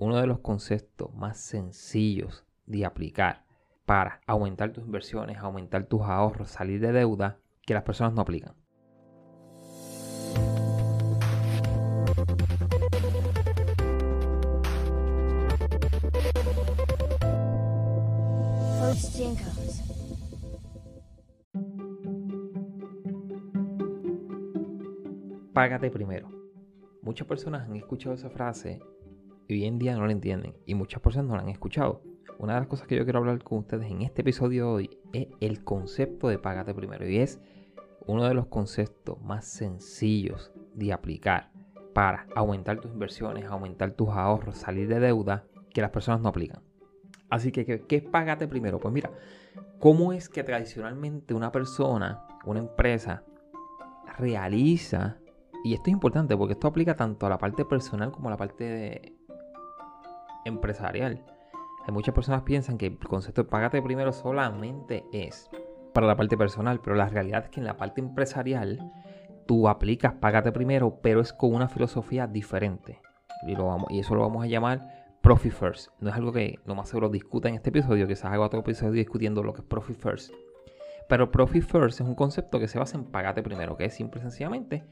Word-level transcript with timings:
uno 0.00 0.18
de 0.18 0.26
los 0.26 0.40
conceptos 0.40 1.14
más 1.14 1.38
sencillos 1.38 2.46
de 2.64 2.86
aplicar 2.86 3.44
para 3.84 4.22
aumentar 4.26 4.72
tus 4.72 4.82
inversiones, 4.82 5.36
aumentar 5.36 5.84
tus 5.84 6.00
ahorros, 6.00 6.48
salir 6.50 6.80
de 6.80 6.90
deuda, 6.90 7.38
que 7.66 7.74
las 7.74 7.82
personas 7.82 8.14
no 8.14 8.22
aplican. 8.22 8.54
Págate 25.52 25.90
primero. 25.90 26.30
Muchas 27.02 27.26
personas 27.26 27.68
han 27.68 27.76
escuchado 27.76 28.14
esa 28.14 28.30
frase 28.30 28.80
hoy 29.54 29.64
en 29.64 29.78
día 29.78 29.94
no 29.94 30.06
la 30.06 30.12
entienden 30.12 30.54
y 30.66 30.74
muchas 30.74 31.00
personas 31.00 31.28
no 31.28 31.36
la 31.36 31.42
han 31.42 31.48
escuchado. 31.48 32.02
Una 32.38 32.54
de 32.54 32.60
las 32.60 32.68
cosas 32.68 32.86
que 32.86 32.96
yo 32.96 33.04
quiero 33.04 33.18
hablar 33.18 33.42
con 33.42 33.58
ustedes 33.58 33.90
en 33.90 34.02
este 34.02 34.22
episodio 34.22 34.64
de 34.64 34.72
hoy 34.72 34.98
es 35.12 35.28
el 35.40 35.62
concepto 35.62 36.28
de 36.28 36.38
págate 36.38 36.74
primero 36.74 37.06
y 37.06 37.18
es 37.18 37.40
uno 38.06 38.26
de 38.26 38.34
los 38.34 38.46
conceptos 38.46 39.20
más 39.22 39.44
sencillos 39.44 40.52
de 40.74 40.92
aplicar 40.92 41.50
para 41.92 42.26
aumentar 42.34 42.80
tus 42.80 42.92
inversiones, 42.92 43.44
aumentar 43.44 43.92
tus 43.92 44.08
ahorros, 44.08 44.56
salir 44.56 44.88
de 44.88 45.00
deuda 45.00 45.44
que 45.72 45.80
las 45.80 45.90
personas 45.90 46.20
no 46.20 46.28
aplican. 46.28 46.62
Así 47.28 47.52
que, 47.52 47.64
¿qué, 47.86 47.96
es 47.96 48.02
págate 48.02 48.48
primero? 48.48 48.80
Pues 48.80 48.92
mira, 48.92 49.10
¿cómo 49.78 50.12
es 50.12 50.28
que 50.28 50.42
tradicionalmente 50.42 51.34
una 51.34 51.52
persona, 51.52 52.26
una 52.44 52.60
empresa, 52.60 53.22
realiza, 54.18 55.18
y 55.62 55.74
esto 55.74 55.84
es 55.90 55.92
importante 55.92 56.36
porque 56.36 56.54
esto 56.54 56.68
aplica 56.68 56.96
tanto 56.96 57.26
a 57.26 57.28
la 57.28 57.38
parte 57.38 57.64
personal 57.64 58.10
como 58.10 58.28
a 58.28 58.32
la 58.32 58.36
parte 58.36 59.14
empresarial. 60.44 61.24
Hay 61.86 61.92
muchas 61.92 62.14
personas 62.14 62.42
que 62.42 62.46
piensan 62.46 62.78
que 62.78 62.86
el 62.86 62.98
concepto 62.98 63.42
de 63.42 63.48
págate 63.48 63.82
primero 63.82 64.12
solamente 64.12 65.04
es 65.12 65.50
para 65.92 66.06
la 66.06 66.16
parte 66.16 66.36
personal, 66.36 66.80
pero 66.82 66.96
la 66.96 67.08
realidad 67.08 67.44
es 67.44 67.50
que 67.50 67.60
en 67.60 67.66
la 67.66 67.76
parte 67.76 68.00
empresarial 68.00 68.92
tú 69.46 69.68
aplicas 69.68 70.14
págate 70.14 70.52
primero, 70.52 71.00
pero 71.02 71.20
es 71.20 71.32
con 71.32 71.54
una 71.54 71.68
filosofía 71.68 72.26
diferente. 72.26 73.00
Y, 73.46 73.56
y 73.94 73.98
eso 73.98 74.14
lo 74.14 74.20
vamos 74.20 74.44
a 74.44 74.46
llamar 74.46 75.00
Profit 75.22 75.52
First. 75.52 75.90
No 76.00 76.10
es 76.10 76.16
algo 76.16 76.32
que 76.32 76.58
lo 76.64 76.74
más 76.74 76.88
seguro 76.88 77.08
discuta 77.08 77.48
en 77.48 77.54
este 77.54 77.70
episodio, 77.70 78.06
quizás 78.06 78.32
haga 78.32 78.44
otro 78.44 78.60
episodio 78.60 78.92
discutiendo 78.92 79.42
lo 79.42 79.52
que 79.52 79.60
es 79.60 79.66
Profit 79.66 79.96
First. 79.96 80.32
Pero 81.08 81.30
Profit 81.30 81.64
First 81.64 82.00
es 82.00 82.06
un 82.06 82.14
concepto 82.14 82.60
que 82.60 82.68
se 82.68 82.78
basa 82.78 82.96
en 82.96 83.04
pagate 83.04 83.42
primero, 83.42 83.76
que 83.76 83.86
es 83.86 83.94
simple 83.94 84.20
y 84.20 84.22
sencillamente 84.22 84.84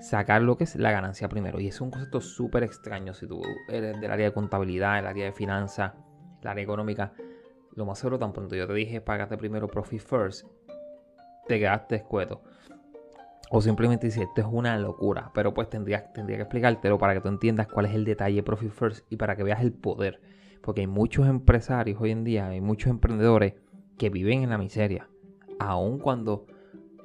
sacar 0.00 0.42
lo 0.42 0.56
que 0.56 0.64
es 0.64 0.76
la 0.76 0.90
ganancia 0.90 1.28
primero. 1.28 1.60
Y 1.60 1.68
es 1.68 1.80
un 1.80 1.90
concepto 1.90 2.20
súper 2.20 2.62
extraño 2.62 3.14
si 3.14 3.26
tú 3.26 3.42
eres 3.68 4.00
del 4.00 4.10
área 4.10 4.26
de 4.26 4.32
contabilidad, 4.32 4.98
el 4.98 5.06
área 5.06 5.26
de 5.26 5.32
finanzas, 5.32 5.92
el 6.42 6.48
área 6.48 6.64
económica. 6.64 7.12
Lo 7.74 7.86
más 7.86 7.98
seguro, 7.98 8.18
tan 8.18 8.32
pronto 8.32 8.54
yo 8.54 8.66
te 8.66 8.74
dije 8.74 9.00
pagate 9.00 9.36
primero 9.36 9.68
Profit 9.68 10.00
First, 10.00 10.46
te 11.46 11.58
quedaste 11.58 11.96
escueto. 11.96 12.42
O 13.50 13.60
simplemente 13.60 14.06
dices, 14.06 14.22
esto 14.22 14.40
es 14.40 14.46
una 14.50 14.78
locura. 14.78 15.30
Pero 15.34 15.54
pues 15.54 15.68
tendría, 15.68 16.12
tendría 16.12 16.38
que 16.38 16.42
explicártelo 16.42 16.98
para 16.98 17.14
que 17.14 17.20
tú 17.20 17.28
entiendas 17.28 17.68
cuál 17.68 17.86
es 17.86 17.94
el 17.94 18.04
detalle 18.04 18.42
Profit 18.42 18.70
First 18.70 19.06
y 19.10 19.16
para 19.16 19.36
que 19.36 19.42
veas 19.42 19.60
el 19.60 19.72
poder. 19.72 20.20
Porque 20.62 20.80
hay 20.80 20.86
muchos 20.86 21.28
empresarios 21.28 22.00
hoy 22.00 22.10
en 22.10 22.24
día, 22.24 22.46
hay 22.48 22.60
muchos 22.60 22.90
emprendedores 22.90 23.54
que 23.98 24.10
viven 24.10 24.42
en 24.42 24.50
la 24.50 24.58
miseria. 24.58 25.08
Aun 25.58 25.98
cuando 25.98 26.46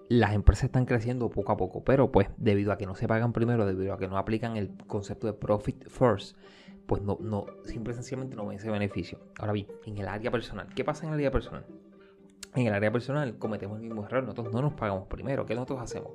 las 0.10 0.34
empresas 0.34 0.66
están 0.66 0.86
creciendo 0.86 1.30
poco 1.30 1.52
a 1.52 1.58
poco. 1.58 1.84
Pero 1.84 2.12
pues 2.12 2.30
debido 2.38 2.74
a 2.74 2.78
que 2.78 2.86
no 2.86 2.96
se 2.96 3.08
pagan 3.08 3.32
primero, 3.32 3.66
debido 3.66 3.94
a 3.94 3.98
que 3.98 4.08
no 4.08 4.18
aplican 4.18 4.58
el 4.58 4.76
concepto 4.88 5.28
de 5.28 5.34
Profit 5.34 5.88
First, 5.88 6.36
pues 6.86 7.02
no, 7.04 7.18
no, 7.22 7.46
simple 7.66 7.94
sencillamente 7.94 8.36
no 8.36 8.46
ven 8.48 8.58
ese 8.58 8.72
beneficio. 8.72 9.20
Ahora 9.38 9.54
bien, 9.54 9.68
en 9.86 10.00
el 10.00 10.08
área 10.08 10.32
personal, 10.32 10.68
¿qué 10.76 10.84
pasa 10.84 11.06
en 11.06 11.14
el 11.14 11.20
área 11.20 11.32
personal? 11.32 11.66
En 12.56 12.66
el 12.66 12.74
área 12.74 12.92
personal 12.92 13.38
cometemos 13.38 13.78
el 13.78 13.86
mismo 13.86 14.04
error. 14.04 14.24
Nosotros 14.24 14.52
no 14.52 14.62
nos 14.62 14.74
pagamos 14.74 15.08
primero. 15.08 15.46
¿Qué 15.46 15.54
nosotros 15.54 15.82
hacemos? 15.82 16.14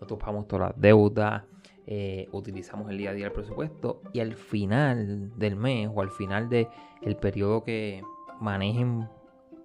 Nosotros 0.00 0.18
pagamos 0.18 0.48
todas 0.48 0.70
las 0.70 0.80
deudas, 0.80 1.44
eh, 1.86 2.28
utilizamos 2.32 2.90
el 2.90 2.96
día 2.96 3.10
a 3.10 3.12
día 3.12 3.26
el 3.26 3.32
presupuesto 3.32 4.00
y 4.14 4.20
al 4.20 4.34
final 4.34 5.38
del 5.38 5.56
mes 5.56 5.90
o 5.94 6.00
al 6.00 6.10
final 6.10 6.48
del 6.48 6.68
el 7.02 7.16
periodo 7.16 7.62
que 7.62 8.02
manejen 8.40 9.06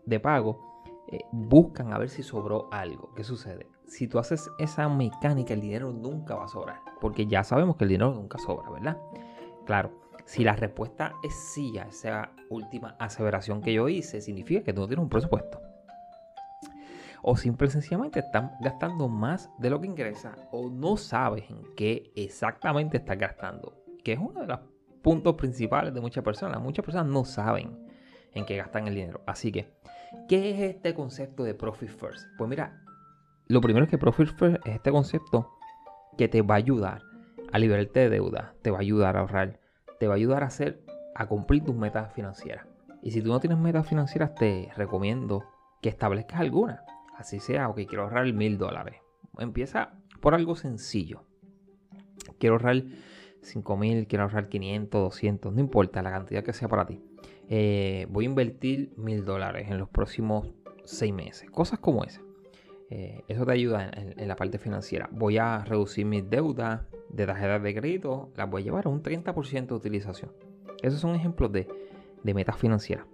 de 0.06 0.19
pago, 0.19 0.69
eh, 1.12 1.22
buscan 1.31 1.94
a 1.94 1.97
ver 1.97 2.09
si 2.09 2.24
sobró 2.24 2.68
algo. 2.72 3.14
¿Qué 3.16 3.24
sucede? 3.24 3.68
Si 3.88 4.08
tú 4.08 4.20
haces 4.20 4.50
esa 4.59 4.88
mecánica, 4.88 5.53
el 5.53 5.62
dinero 5.62 5.92
nunca 5.92 6.36
va 6.36 6.46
a 6.46 6.50
sobrar. 6.50 6.80
Porque 7.02 7.28
ya 7.28 7.44
sabemos 7.44 7.75
que 7.75 7.86
el 7.86 7.90
dinero 7.90 8.14
nunca 8.14 8.38
sobra, 8.38 8.70
¿verdad? 8.70 8.97
Claro, 9.66 9.92
si 10.25 10.44
la 10.44 10.56
respuesta 10.56 11.14
es 11.24 11.34
sí 11.34 11.78
a 11.78 11.84
esa 11.84 12.31
última 12.50 12.96
aseveración 13.00 13.62
que 13.62 13.74
yo 13.74 13.90
hice, 13.90 14.22
significa 14.22 14.64
que 14.64 14.74
tú 14.74 14.81
no 14.81 14.88
tienes 14.88 15.03
un 15.03 15.09
presupuesto 15.09 15.59
o 17.22 17.36
simple 17.36 17.68
y 17.68 17.72
sencillamente 17.72 18.20
están 18.20 18.53
gastando 18.62 19.08
más 19.08 19.50
de 19.58 19.70
lo 19.70 19.81
que 19.81 19.88
ingresa 19.88 20.36
o 20.52 20.70
no 20.70 20.97
sabes 20.97 21.50
en 21.50 21.64
qué 21.76 22.12
exactamente 22.16 22.97
estás 22.97 23.18
gastando, 23.18 23.84
que 24.03 24.14
es 24.14 24.20
uno 24.20 24.41
de 24.41 24.47
los 24.47 24.59
puntos 25.02 25.36
principales 25.36 25.94
de 25.94 26.02
muchas 26.02 26.24
personas. 26.24 26.62
Muchas 26.62 26.84
personas 26.84 27.08
no 27.08 27.26
saben 27.26 27.88
en 28.34 28.45
qué 28.45 28.57
gastan 28.57 28.88
el 28.88 28.95
dinero. 28.95 29.22
Así 29.25 29.51
que, 29.51 29.73
¿qué 30.28 30.51
es 30.51 30.59
este 30.59 30.94
concepto 30.94 31.44
de 31.44 31.53
Profit 31.53 31.90
First? 31.90 32.28
Pues 32.38 32.50
mira, 32.50 32.84
lo 33.47 33.62
primero 33.62 33.85
es 33.85 33.90
que 33.90 33.97
Profit 33.97 34.29
First 34.35 34.66
es 34.66 34.75
este 34.75 34.91
concepto 34.91 35.50
que 36.17 36.28
te 36.28 36.41
va 36.41 36.56
a 36.56 36.57
ayudar 36.57 37.01
a 37.51 37.59
liberarte 37.59 38.01
de 38.01 38.09
deuda, 38.09 38.53
te 38.62 38.72
va 38.72 38.78
a 38.78 38.81
ayudar 38.81 39.17
a 39.17 39.22
ahorrar, 39.22 39.59
te 40.00 40.07
va 40.07 40.13
a 40.13 40.17
ayudar 40.17 40.44
a 40.44 40.47
hacer, 40.47 40.84
a 41.16 41.28
cumplir 41.28 41.63
tus 41.63 41.75
metas 41.75 42.13
financieras. 42.13 42.66
Y 43.01 43.12
si 43.12 43.22
tú 43.22 43.29
no 43.29 43.40
tienes 43.40 43.57
metas 43.57 43.88
financieras, 43.88 44.35
te 44.35 44.69
recomiendo 44.75 45.46
que 45.81 45.90
establezcas 45.90 46.40
alguna. 46.40 46.84
Así 47.17 47.40
sea, 47.40 47.69
ok, 47.69 47.81
quiero 47.88 48.03
ahorrar 48.03 48.31
mil 48.34 48.57
dólares. 48.57 48.97
Empieza 49.38 49.94
por 50.19 50.35
algo 50.35 50.56
sencillo. 50.56 51.23
Quiero 52.38 52.56
ahorrar 52.56 52.84
5 53.41 53.78
mil, 53.78 54.07
quiero 54.07 54.23
ahorrar 54.23 54.50
500, 54.50 55.01
200, 55.01 55.53
no 55.53 55.59
importa 55.59 56.01
la 56.01 56.11
cantidad 56.11 56.44
que 56.44 56.53
sea 56.53 56.67
para 56.67 56.85
ti. 56.85 57.01
Eh, 57.51 58.05
voy 58.09 58.25
a 58.25 58.29
invertir 58.29 58.93
mil 58.95 59.25
dólares 59.25 59.69
en 59.71 59.79
los 59.79 59.89
próximos 59.89 60.53
seis 60.85 61.11
meses. 61.11 61.49
Cosas 61.49 61.79
como 61.79 62.03
esas. 62.03 62.23
Eh, 62.91 63.23
eso 63.27 63.45
te 63.45 63.51
ayuda 63.51 63.89
en, 63.91 64.27
la 64.27 64.35
parte 64.35 64.59
financiera. 64.59 65.09
Voy 65.11 65.39
a 65.39 65.63
reducir 65.65 66.05
mis 66.05 66.29
deudas 66.29 66.81
de 67.09 67.25
tarjetas 67.25 67.63
de 67.63 67.73
crédito. 67.75 68.31
Las 68.35 68.49
voy 68.49 68.61
a 68.61 68.65
llevar 68.65 68.85
a 68.85 68.89
un 68.89 69.01
30% 69.01 69.67
de 69.67 69.73
utilización. 69.73 70.31
Esos 70.83 70.99
son 70.99 71.15
ejemplos 71.15 71.51
de, 71.51 71.67
de 72.23 72.33
metas 72.35 72.55
financieras. 72.55 73.05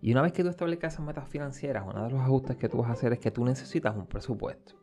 Y 0.00 0.12
una 0.12 0.22
vez 0.22 0.32
que 0.32 0.44
tú 0.44 0.48
establezcas 0.48 0.94
esas 0.94 1.04
metas 1.04 1.28
financieras, 1.28 1.84
uno 1.86 2.04
de 2.04 2.10
los 2.10 2.20
ajustes 2.20 2.56
que 2.56 2.68
tú 2.68 2.78
vas 2.78 2.90
a 2.90 2.92
hacer 2.92 3.12
es 3.12 3.18
que 3.18 3.30
tú 3.32 3.44
necesitas 3.44 3.96
un 3.96 4.06
presupuesto. 4.06 4.74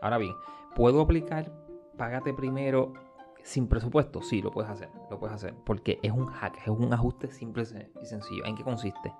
Ahora 0.00 0.18
bien, 0.18 0.34
¿puedo 0.74 1.00
aplicar 1.00 1.52
págate 1.96 2.32
primero 2.32 2.92
sin 3.48 3.68
presupuesto? 3.68 4.22
Sí, 4.22 4.42
lo 4.42 4.50
puedes 4.50 4.70
hacer, 4.70 4.90
lo 5.10 5.18
puedes 5.18 5.34
hacer, 5.34 5.54
porque 5.64 5.98
es 6.02 6.12
un 6.12 6.26
hack, 6.26 6.58
es 6.62 6.68
un 6.68 6.92
ajuste 6.92 7.28
simple 7.28 7.64
y 8.00 8.06
sencillo. 8.06 8.44
¿En 8.44 8.56
qué 8.56 8.62
consiste? 8.62 9.12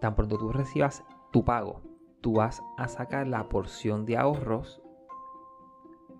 Tan 0.00 0.14
pronto 0.14 0.36
tú 0.36 0.52
recibas 0.52 1.04
tu 1.30 1.44
pago, 1.44 1.80
tú 2.20 2.34
vas 2.34 2.62
a 2.76 2.88
sacar 2.88 3.28
la 3.28 3.48
porción 3.48 4.04
de 4.04 4.16
ahorros 4.16 4.82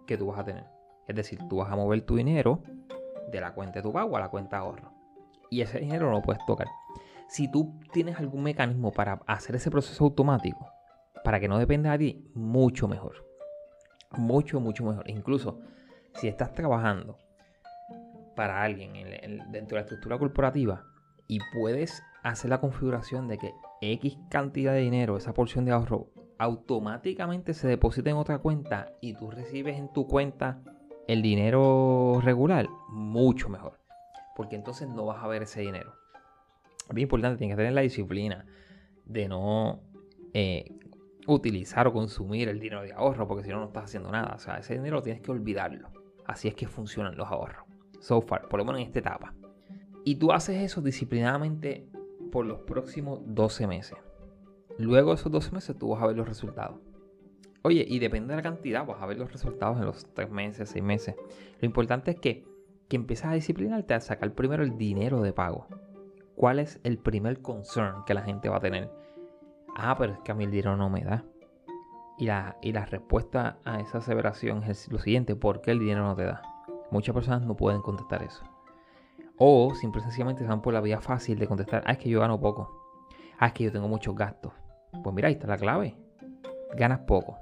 que 0.06 0.16
tú 0.16 0.26
vas 0.26 0.38
a 0.38 0.44
tener. 0.44 0.66
Es 1.08 1.16
decir, 1.16 1.40
tú 1.48 1.56
vas 1.56 1.70
a 1.70 1.76
mover 1.76 2.02
tu 2.02 2.16
dinero 2.16 2.62
de 3.30 3.40
la 3.40 3.54
cuenta 3.54 3.80
de 3.80 3.82
tu 3.82 3.92
pago 3.92 4.16
a 4.16 4.20
la 4.20 4.28
cuenta 4.28 4.56
de 4.56 4.62
ahorro. 4.62 4.92
Y 5.50 5.60
ese 5.60 5.80
dinero 5.80 6.06
no 6.06 6.12
lo 6.12 6.22
puedes 6.22 6.44
tocar 6.46 6.68
si 7.32 7.48
tú 7.48 7.80
tienes 7.94 8.18
algún 8.18 8.42
mecanismo 8.42 8.92
para 8.92 9.22
hacer 9.26 9.56
ese 9.56 9.70
proceso 9.70 10.04
automático, 10.04 10.70
para 11.24 11.40
que 11.40 11.48
no 11.48 11.58
dependa 11.58 11.92
de 11.92 11.98
ti, 11.98 12.30
mucho 12.34 12.86
mejor. 12.88 13.26
Mucho, 14.18 14.60
mucho 14.60 14.84
mejor. 14.84 15.08
Incluso 15.08 15.58
si 16.12 16.28
estás 16.28 16.52
trabajando 16.52 17.16
para 18.34 18.62
alguien 18.62 18.92
dentro 19.50 19.76
de 19.76 19.80
la 19.80 19.80
estructura 19.80 20.18
corporativa 20.18 20.84
y 21.28 21.38
puedes 21.52 22.02
hacer 22.22 22.50
la 22.50 22.60
configuración 22.60 23.28
de 23.28 23.38
que 23.38 23.52
X 23.80 24.18
cantidad 24.30 24.72
de 24.72 24.80
dinero, 24.80 25.16
esa 25.16 25.34
porción 25.34 25.64
de 25.64 25.72
ahorro, 25.72 26.08
automáticamente 26.38 27.54
se 27.54 27.68
deposita 27.68 28.10
en 28.10 28.16
otra 28.16 28.38
cuenta 28.38 28.92
y 29.00 29.14
tú 29.14 29.30
recibes 29.30 29.78
en 29.78 29.92
tu 29.92 30.06
cuenta 30.06 30.62
el 31.08 31.22
dinero 31.22 32.20
regular, 32.22 32.68
mucho 32.88 33.48
mejor. 33.48 33.78
Porque 34.36 34.56
entonces 34.56 34.88
no 34.88 35.06
vas 35.06 35.22
a 35.22 35.28
ver 35.28 35.42
ese 35.42 35.60
dinero 35.60 36.02
bien 36.92 37.04
importante, 37.04 37.38
tienes 37.38 37.54
que 37.54 37.60
tener 37.60 37.72
la 37.72 37.80
disciplina 37.80 38.44
de 39.04 39.28
no 39.28 39.80
eh, 40.32 40.72
utilizar 41.26 41.86
o 41.86 41.92
consumir 41.92 42.48
el 42.48 42.60
dinero 42.60 42.82
de 42.82 42.92
ahorro, 42.92 43.26
porque 43.26 43.44
si 43.44 43.50
no, 43.50 43.60
no 43.60 43.66
estás 43.66 43.84
haciendo 43.84 44.10
nada. 44.10 44.34
O 44.34 44.38
sea, 44.38 44.58
ese 44.58 44.74
dinero 44.74 45.02
tienes 45.02 45.22
que 45.22 45.30
olvidarlo. 45.30 45.88
Así 46.26 46.48
es 46.48 46.54
que 46.54 46.66
funcionan 46.66 47.16
los 47.16 47.28
ahorros. 47.28 47.66
So 48.02 48.20
far, 48.20 48.48
por 48.48 48.58
lo 48.58 48.66
menos 48.66 48.82
en 48.82 48.88
esta 48.88 48.98
etapa. 48.98 49.32
Y 50.04 50.16
tú 50.16 50.32
haces 50.32 50.60
eso 50.60 50.82
disciplinadamente 50.82 51.88
por 52.30 52.44
los 52.44 52.60
próximos 52.60 53.20
12 53.24 53.66
meses. 53.66 53.98
Luego 54.78 55.10
de 55.10 55.14
esos 55.14 55.32
12 55.32 55.52
meses 55.52 55.78
tú 55.78 55.88
vas 55.88 56.02
a 56.02 56.06
ver 56.06 56.16
los 56.16 56.28
resultados. 56.28 56.78
Oye, 57.62 57.86
y 57.88 57.98
depende 57.98 58.32
de 58.32 58.36
la 58.36 58.42
cantidad, 58.42 58.84
vas 58.84 59.00
a 59.00 59.06
ver 59.06 59.16
los 59.16 59.32
resultados 59.32 59.78
en 59.78 59.86
los 59.86 60.04
3 60.12 60.30
meses, 60.30 60.68
6 60.68 60.84
meses. 60.84 61.14
Lo 61.60 61.66
importante 61.66 62.10
es 62.10 62.20
que 62.20 62.44
que 62.92 62.96
empiezas 62.96 63.30
a 63.30 63.34
disciplinarte 63.34 63.94
a 63.94 64.00
sacar 64.00 64.34
primero 64.34 64.62
el 64.62 64.76
dinero 64.76 65.22
de 65.22 65.32
pago. 65.32 65.66
¿Cuál 66.36 66.58
es 66.58 66.78
el 66.84 66.98
primer 66.98 67.40
concern 67.40 68.04
que 68.04 68.12
la 68.12 68.20
gente 68.20 68.50
va 68.50 68.58
a 68.58 68.60
tener? 68.60 68.90
Ah, 69.74 69.96
pero 69.96 70.12
es 70.12 70.18
que 70.18 70.30
a 70.30 70.34
mí 70.34 70.44
el 70.44 70.50
dinero 70.50 70.76
no 70.76 70.90
me 70.90 71.00
da. 71.00 71.24
Y 72.18 72.26
la, 72.26 72.58
y 72.60 72.72
la 72.72 72.84
respuesta 72.84 73.60
a 73.64 73.80
esa 73.80 73.96
aseveración 73.96 74.62
es 74.64 74.92
lo 74.92 74.98
siguiente, 74.98 75.34
¿por 75.36 75.62
qué 75.62 75.70
el 75.70 75.78
dinero 75.78 76.02
no 76.02 76.14
te 76.14 76.24
da? 76.24 76.42
Muchas 76.92 77.14
personas 77.14 77.40
no 77.40 77.56
pueden 77.56 77.80
contestar 77.80 78.22
eso. 78.22 78.44
O 79.38 79.74
simple 79.74 80.02
y 80.02 80.04
sencillamente 80.04 80.44
van 80.44 80.60
por 80.60 80.74
la 80.74 80.82
vía 80.82 81.00
fácil 81.00 81.38
de 81.38 81.46
contestar, 81.46 81.82
ah, 81.86 81.92
es 81.92 81.98
que 81.98 82.10
yo 82.10 82.20
gano 82.20 82.38
poco. 82.38 82.70
Ah, 83.38 83.46
es 83.46 83.54
que 83.54 83.64
yo 83.64 83.72
tengo 83.72 83.88
muchos 83.88 84.14
gastos. 84.14 84.52
Pues 85.02 85.14
mira, 85.14 85.28
ahí 85.28 85.34
está 85.34 85.46
la 85.46 85.56
clave. 85.56 85.96
Ganas 86.74 87.00
poco. 87.00 87.38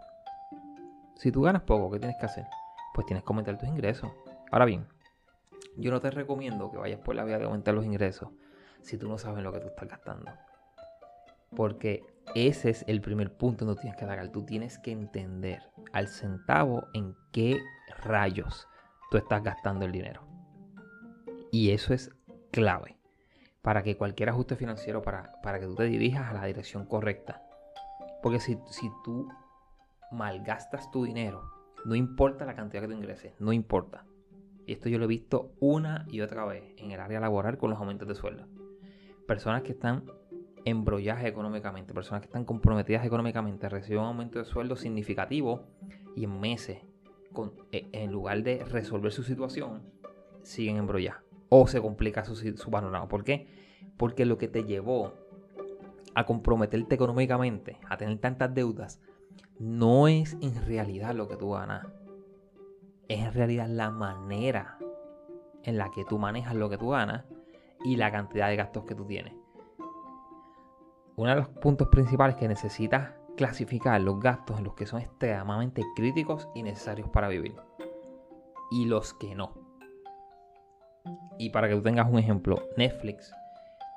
Si 1.17 1.33
tú 1.33 1.43
ganas 1.43 1.63
poco, 1.63 1.91
¿qué 1.91 1.99
tienes 1.99 2.17
que 2.21 2.27
hacer? 2.27 2.47
Pues 2.95 3.09
tienes 3.09 3.25
que 3.25 3.33
aumentar 3.33 3.59
tus 3.59 3.69
ingresos. 3.69 4.09
Ahora 4.53 4.67
bien, 4.67 4.87
yo 5.77 5.91
no 5.91 6.01
te 6.01 6.13
recomiendo 6.13 6.71
que 6.71 6.79
vayas 6.79 7.01
por 7.01 7.17
la 7.17 7.25
vía 7.25 7.39
de 7.39 7.45
aumentar 7.47 7.75
los 7.75 7.85
ingresos 7.85 8.29
si 8.83 8.99
tú 8.99 9.09
no 9.09 9.19
sabes 9.19 9.43
lo 9.43 9.53
que 9.53 9.59
tú 9.59 9.67
estás 9.67 9.89
gastando. 9.89 10.31
Porque 11.57 12.05
ese 12.37 12.71
es 12.71 12.85
el 12.87 13.01
primer 13.01 13.37
punto 13.37 13.65
donde 13.65 13.81
tienes 13.81 13.99
que 13.99 14.05
atacar. 14.05 14.29
Tú 14.29 14.45
tienes 14.45 14.79
que 14.79 14.93
entender 14.93 15.61
al 15.93 16.07
centavo 16.07 16.85
en 16.95 17.17
qué 17.33 17.59
rayos 18.05 18.69
tú 19.11 19.19
estás 19.19 19.43
gastando 19.43 19.85
el 19.85 19.93
dinero. 19.93 20.23
Y 21.51 21.71
eso 21.71 21.93
es 21.93 22.11
clave 22.51 22.97
para 23.63 23.83
que 23.83 23.97
cualquier 23.97 24.31
ajuste 24.31 24.57
financiero, 24.57 25.03
para, 25.03 25.33
para 25.43 25.61
que 25.61 25.67
tú 25.67 25.75
te 25.75 25.85
dirijas 25.85 26.31
a 26.31 26.33
la 26.33 26.47
dirección 26.47 26.87
correcta. 26.87 27.43
Porque 28.23 28.41
si, 28.41 28.59
si 28.71 28.91
tú 29.05 29.29
malgastas 30.11 30.91
tu 30.91 31.05
dinero, 31.05 31.43
no 31.85 31.95
importa 31.95 32.45
la 32.45 32.55
cantidad 32.55 32.83
que 32.83 32.89
tú 32.89 32.95
ingreses, 32.95 33.35
no 33.39 33.53
importa. 33.53 34.05
Y 34.67 34.73
esto 34.73 34.89
yo 34.89 34.99
lo 34.99 35.05
he 35.05 35.09
visto 35.09 35.53
una 35.61 36.07
y 36.09 36.21
otra 36.21 36.45
vez 36.45 36.75
en 36.77 36.91
el 36.91 37.01
área 37.01 37.21
laboral 37.21 37.59
con 37.59 37.71
los 37.71 37.79
aumentos 37.79 38.07
de 38.09 38.15
sueldo. 38.15 38.47
Personas 39.27 39.63
que 39.63 39.73
están 39.73 40.05
embrolladas 40.65 41.25
económicamente, 41.25 41.95
personas 41.95 42.21
que 42.21 42.27
están 42.27 42.45
comprometidas 42.45 43.05
económicamente, 43.05 43.69
reciben 43.69 44.01
un 44.01 44.09
aumento 44.09 44.39
de 44.39 44.45
sueldo 44.45 44.77
significativo 44.77 45.67
y 46.15 46.25
en 46.25 46.39
meses, 46.39 46.79
e, 47.73 47.89
en 47.93 48.13
lugar 48.13 48.43
de 48.43 48.65
resolver 48.65 49.13
su 49.13 49.23
situación, 49.23 49.83
siguen 50.43 50.77
embrolladas. 50.77 51.23
O 51.49 51.67
se 51.67 51.81
complica 51.81 52.25
su, 52.25 52.37
su 52.37 52.71
panorama. 52.71 53.09
¿Por 53.09 53.25
qué? 53.25 53.49
Porque 53.97 54.25
lo 54.25 54.39
que 54.39 54.49
te 54.49 54.65
llevó 54.65 55.15
a 56.15 56.27
comprometerte 56.27 56.95
económicamente, 56.95 57.79
a 57.89 57.97
tener 57.97 58.19
tantas 58.19 58.55
deudas, 58.55 59.01
no 59.59 60.09
es 60.09 60.37
en 60.41 60.55
realidad 60.67 61.15
lo 61.15 61.29
que 61.29 61.37
tú 61.37 61.51
ganas. 61.51 61.87
Es 63.09 63.21
en 63.21 63.33
realidad 63.33 63.69
la 63.69 63.91
manera 63.91 64.79
en 65.65 65.77
la 65.77 65.91
que 65.91 66.05
tú 66.05 66.19
manejas 66.19 66.55
lo 66.55 66.71
que 66.71 66.79
tú 66.79 66.91
ganas 66.91 67.25
y 67.85 67.97
la 67.97 68.11
cantidad 68.11 68.49
de 68.49 68.57
gastos 68.57 68.85
que 68.85 68.95
tú 68.95 69.05
tienes. 69.05 69.35
Uno 71.17 71.31
de 71.31 71.37
los 71.37 71.49
puntos 71.49 71.89
principales 71.89 72.37
que 72.37 72.49
necesitas 72.49 73.13
clasificar 73.37 74.01
los 74.01 74.21
gastos 74.21 74.59
en 74.59 74.65
los 74.65 74.75
que 74.75 74.87
son 74.87 75.01
extremadamente 75.01 75.83
críticos 75.97 76.49
y 76.55 76.63
necesarios 76.63 77.09
para 77.09 77.29
vivir. 77.29 77.55
Y 78.71 78.87
los 78.87 79.15
que 79.15 79.35
no. 79.35 79.55
Y 81.39 81.51
para 81.51 81.69
que 81.69 81.75
tú 81.75 81.83
tengas 81.83 82.09
un 82.11 82.19
ejemplo, 82.19 82.69
Netflix 82.77 83.33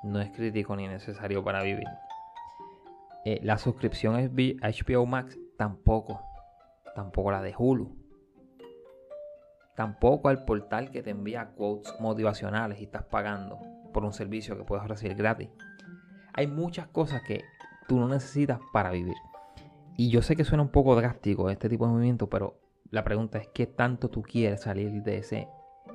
no 0.02 0.20
es 0.20 0.30
crítico 0.30 0.76
ni 0.76 0.88
necesario 0.88 1.44
para 1.44 1.62
vivir. 1.62 1.86
Eh, 3.24 3.40
la 3.42 3.58
suscripción 3.58 4.14
HBO 4.16 5.06
Max 5.06 5.38
tampoco. 5.56 6.20
Tampoco 6.94 7.30
la 7.30 7.42
de 7.42 7.54
Hulu. 7.56 7.96
Tampoco 9.74 10.28
al 10.28 10.44
portal 10.44 10.90
que 10.90 11.02
te 11.02 11.10
envía 11.10 11.50
quotes 11.56 11.92
motivacionales 12.00 12.80
y 12.80 12.84
estás 12.84 13.04
pagando 13.04 13.58
por 13.92 14.04
un 14.04 14.12
servicio 14.12 14.56
que 14.56 14.64
puedes 14.64 14.86
recibir 14.86 15.16
gratis. 15.16 15.48
Hay 16.32 16.46
muchas 16.46 16.86
cosas 16.88 17.22
que 17.22 17.42
tú 17.86 17.98
no 17.98 18.08
necesitas 18.08 18.60
para 18.72 18.90
vivir. 18.90 19.16
Y 19.96 20.10
yo 20.10 20.22
sé 20.22 20.36
que 20.36 20.44
suena 20.44 20.62
un 20.62 20.70
poco 20.70 20.96
drástico 20.96 21.50
este 21.50 21.68
tipo 21.68 21.86
de 21.86 21.92
movimiento, 21.92 22.28
pero 22.28 22.58
la 22.90 23.04
pregunta 23.04 23.38
es 23.38 23.48
qué 23.48 23.66
tanto 23.66 24.08
tú 24.08 24.22
quieres 24.22 24.62
salir 24.62 25.02
de 25.02 25.18
ese 25.18 25.48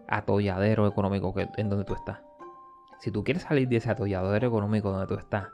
atolladero 0.07 0.88
económico 0.88 1.33
que, 1.33 1.47
en 1.57 1.69
donde 1.69 1.86
tú 1.86 1.94
estás. 1.94 2.19
Si 3.00 3.12
tú 3.12 3.24
quieres 3.24 3.44
salir 3.44 3.68
de 3.68 3.77
ese 3.77 3.89
atolladero 3.89 4.47
económico 4.47 4.91
donde 4.91 5.07
tú 5.07 5.15
estás, 5.15 5.47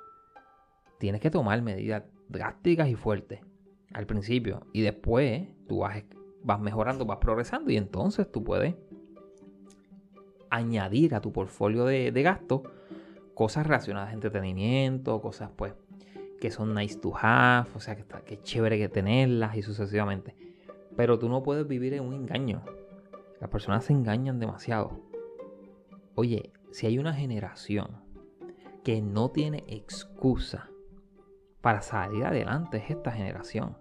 tienes 1.00 1.22
que 1.22 1.30
tomar 1.30 1.62
medidas 1.62 2.04
drásticas 2.30 2.88
y 2.90 2.96
fuertes 2.96 3.42
al 3.94 4.06
principio. 4.06 4.66
Y 4.74 4.82
después 4.82 5.48
tú 5.68 5.80
vas, 5.80 6.04
vas 6.44 6.60
mejorando, 6.60 7.06
vas 7.06 7.20
progresando 7.20 7.72
y 7.72 7.78
entonces 7.78 8.32
tú 8.32 8.44
puedes 8.44 8.76
añadir 10.50 11.16
a 11.16 11.22
tu 11.22 11.32
portfolio 11.32 11.86
de, 11.86 12.12
de 12.12 12.24
gastos 12.24 12.62
cosas 13.36 13.68
relacionadas 13.68 14.10
a 14.10 14.14
entretenimiento, 14.14 15.22
cosas 15.22 15.52
pues 15.56 15.74
que 16.40 16.52
son 16.52 16.74
nice 16.74 16.98
to 17.00 17.14
have, 17.16 17.70
o 17.76 17.80
sea 17.80 17.96
que, 17.96 18.02
está, 18.02 18.22
que 18.22 18.42
chévere 18.42 18.78
que 18.78 18.90
tenerlas 18.90 19.56
y 19.56 19.62
sucesivamente. 19.62 20.36
Pero 20.96 21.20
tú 21.20 21.30
no 21.30 21.44
puedes 21.44 21.68
vivir 21.68 21.94
en 21.94 22.04
un 22.04 22.14
engaño. 22.14 22.64
Las 23.40 23.50
personas 23.50 23.86
se 23.86 23.94
engañan 23.94 24.40
demasiado. 24.40 25.00
Oye, 26.16 26.54
si 26.72 26.88
hay 26.88 26.98
una 26.98 27.14
generación 27.14 28.04
que 28.84 29.02
no 29.02 29.32
tiene 29.32 29.64
excusa 29.68 30.70
para 31.62 31.82
salir 31.82 32.24
adelante, 32.24 32.78
es 32.78 32.92
esta 32.92 33.12
generación. 33.12 33.78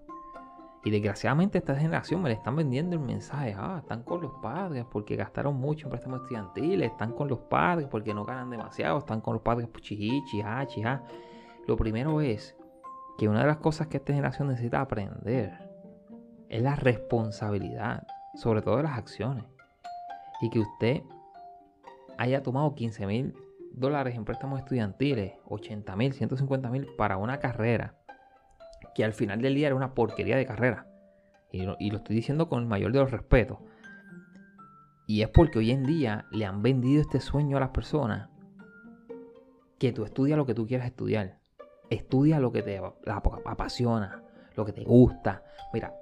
Y 0.85 0.91
desgraciadamente 0.91 1.59
esta 1.59 1.75
generación 1.77 2.23
me 2.23 2.29
le 2.29 2.35
están 2.35 2.57
vendiendo 2.57 2.95
el 2.97 3.01
mensaje, 3.01 3.55
ah, 3.57 3.79
están 3.81 4.03
con 4.03 4.21
los 4.21 4.33
padres 4.43 4.85
porque 4.91 5.17
gastaron 5.17 5.57
mucho 5.57 5.87
en 5.87 5.91
préstamos 5.91 6.21
estudiantiles, 6.21 6.91
están 6.91 7.13
con 7.13 7.29
los 7.29 7.39
padres 7.41 7.89
porque 7.91 8.13
no 8.13 8.25
ganan 8.25 8.51
demasiado, 8.51 8.99
están 8.99 9.23
con 9.23 9.35
los 9.35 9.43
padres 9.43 9.69
chichi, 9.81 10.43
ah. 10.43 10.67
Lo 11.67 11.77
primero 11.77 12.21
es 12.21 12.57
que 13.19 13.29
una 13.29 13.41
de 13.41 13.47
las 13.47 13.59
cosas 13.59 13.87
que 13.87 13.99
esta 13.99 14.13
generación 14.13 14.49
necesita 14.49 14.81
aprender 14.81 15.53
es 16.49 16.63
la 16.63 16.77
responsabilidad, 16.77 18.07
sobre 18.35 18.63
todo 18.63 18.79
de 18.79 18.83
las 18.85 18.99
acciones. 18.99 19.45
Y 20.41 20.51
que 20.51 20.61
usted 20.61 21.03
haya 22.19 22.43
tomado 22.43 22.75
15 22.75 23.07
mil 23.07 23.35
dólares 23.73 24.15
en 24.15 24.25
préstamos 24.25 24.61
estudiantiles, 24.61 25.35
80 25.47 25.97
mil, 25.97 26.13
150 26.13 26.71
mil 26.71 26.87
para 26.97 27.17
una 27.17 27.39
carrera 27.39 27.97
que 28.95 29.05
al 29.05 29.13
final 29.13 29.41
del 29.41 29.55
día 29.55 29.67
era 29.67 29.77
una 29.77 29.95
porquería 29.95 30.37
de 30.37 30.47
carrera. 30.47 30.87
Y 31.51 31.63
lo, 31.63 31.77
estoy 31.79 32.17
diciendo 32.17 32.49
con 32.49 32.61
el 32.61 32.67
mayor 32.67 32.93
de 32.93 32.99
los 33.01 33.11
respetos. 33.11 33.59
Y 35.07 35.23
es 35.23 35.29
porque 35.29 35.59
hoy 35.59 35.71
en 35.71 35.85
día 35.85 36.27
le 36.33 36.47
han 36.47 36.63
vendido 36.63 37.01
este 37.01 37.21
sueño 37.21 37.57
a 37.57 37.61
las 37.61 37.71
personas 37.71 38.29
que 39.79 39.93
tú 39.93 40.05
estudias 40.05 40.37
lo 40.39 40.47
que 40.47 40.55
tú 40.55 40.67
quieras 40.67 40.87
estudiar. 40.87 41.39
Estudia 41.91 42.41
lo 42.41 42.51
que 42.53 42.63
te 42.63 42.81
apasiona, 43.05 44.23
lo 44.57 44.65
que 44.65 44.73
te 44.73 44.85
gusta. 44.85 45.43
Mira, 45.73 45.95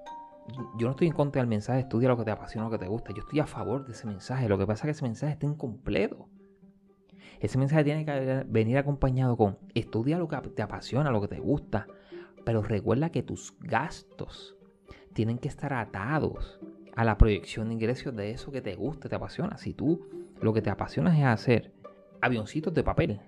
yo 0.77 0.87
no 0.87 0.91
estoy 0.93 1.09
en 1.09 1.15
contra 1.15 1.41
del 1.41 1.49
mensaje 1.49 1.81
estudia 1.81 2.09
lo 2.09 2.17
que 2.17 2.25
te 2.25 2.31
apasiona, 2.31 2.67
lo 2.67 2.71
que 2.71 2.79
te 2.79 2.89
gusta. 2.89 3.13
Yo 3.13 3.21
estoy 3.21 3.41
a 3.41 3.47
favor 3.47 3.85
de 3.85 3.93
ese 3.93 4.07
mensaje. 4.07 4.49
Lo 4.49 4.59
que 4.59 4.67
pasa 4.67 4.83
es 4.83 4.83
que 4.83 4.91
ese 4.91 5.03
mensaje 5.05 5.33
está 5.33 5.47
incompleto. 5.47 6.29
Ese 7.41 7.59
mensaje 7.59 7.85
tiene 7.85 8.05
que 8.05 8.45
venir 8.49 8.79
acompañado 8.79 9.37
con 9.37 9.59
estudia 9.75 10.19
lo 10.19 10.29
que 10.29 10.37
te 10.37 10.63
apasiona, 10.63 11.11
lo 11.11 11.21
que 11.21 11.29
te 11.29 11.41
gusta. 11.41 11.87
Pero 12.45 12.63
recuerda 12.63 13.11
que 13.11 13.23
tus 13.23 13.57
gastos 13.61 14.57
tienen 15.13 15.39
que 15.39 15.49
estar 15.49 15.73
atados 15.73 16.61
a 16.95 17.05
la 17.05 17.19
proyección 17.19 17.69
de 17.69 17.75
ingresos 17.75 18.15
de 18.15 18.31
eso 18.31 18.53
que 18.53 18.61
te 18.61 18.75
gusta, 18.75 19.09
te 19.09 19.17
apasiona. 19.17 19.57
Si 19.59 19.75
tú 19.75 20.07
lo 20.41 20.53
que 20.53 20.63
te 20.63 20.71
apasiona 20.71 21.17
es 21.17 21.25
hacer 21.25 21.73
avioncitos 22.21 22.75
de 22.75 22.85
papel, 22.85 23.21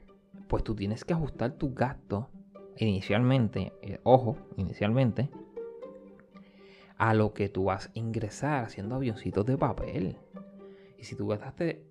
pues 0.48 0.62
tú 0.64 0.74
tienes 0.74 1.04
que 1.04 1.14
ajustar 1.14 1.52
tus 1.52 1.74
gastos 1.74 2.26
inicialmente, 2.78 3.72
eh, 3.82 4.00
ojo, 4.02 4.36
inicialmente, 4.56 5.30
a 6.96 7.14
lo 7.14 7.32
que 7.32 7.48
tú 7.48 7.64
vas 7.64 7.88
a 7.88 7.90
ingresar 7.94 8.64
haciendo 8.64 8.94
avioncitos 8.94 9.44
de 9.46 9.58
papel. 9.58 10.18
Y 10.98 11.04
si 11.04 11.16
tú 11.16 11.26
gastaste 11.26 11.84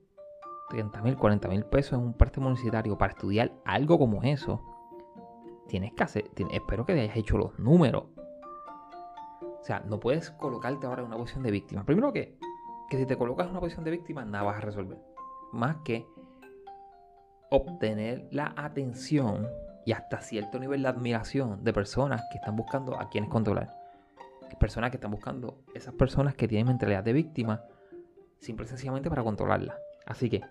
30 0.69 1.01
mil, 1.01 1.17
40 1.17 1.47
mil 1.49 1.65
pesos 1.65 1.93
en 1.93 2.05
un 2.05 2.13
préstamo 2.13 2.47
universitario 2.47 2.97
para 2.97 3.13
estudiar 3.13 3.51
algo 3.65 3.97
como 3.99 4.23
eso, 4.23 4.61
tienes 5.67 5.93
que 5.93 6.03
hacer, 6.03 6.31
espero 6.51 6.85
que 6.85 6.93
hayas 6.93 7.15
hecho 7.15 7.37
los 7.37 7.57
números. 7.59 8.05
O 9.59 9.63
sea, 9.63 9.79
no 9.81 9.99
puedes 9.99 10.31
colocarte 10.31 10.87
ahora 10.87 11.01
en 11.01 11.07
una 11.07 11.17
posición 11.17 11.43
de 11.43 11.51
víctima. 11.51 11.85
Primero 11.85 12.11
que, 12.11 12.37
que 12.89 12.97
si 12.97 13.05
te 13.05 13.17
colocas 13.17 13.45
en 13.45 13.51
una 13.51 13.61
posición 13.61 13.85
de 13.85 13.91
víctima, 13.91 14.25
nada 14.25 14.43
vas 14.43 14.57
a 14.57 14.61
resolver. 14.61 14.99
Más 15.53 15.77
que 15.85 16.05
obtener 17.49 18.27
la 18.31 18.53
atención 18.57 19.47
y 19.85 19.91
hasta 19.91 20.21
cierto 20.21 20.59
nivel 20.59 20.83
de 20.83 20.89
admiración 20.89 21.63
de 21.63 21.73
personas 21.73 22.23
que 22.31 22.37
están 22.37 22.55
buscando 22.55 22.99
a 22.99 23.09
quienes 23.09 23.29
controlar. 23.29 23.75
Personas 24.59 24.91
que 24.91 24.97
están 24.97 25.11
buscando 25.11 25.63
esas 25.73 25.93
personas 25.95 26.35
que 26.35 26.47
tienen 26.47 26.67
mentalidad 26.67 27.03
de 27.03 27.11
víctima, 27.11 27.63
simple 28.39 28.65
y 28.65 28.69
sencillamente 28.69 29.09
para 29.09 29.23
controlarla. 29.23 29.75
Así 30.05 30.29
que 30.29 30.41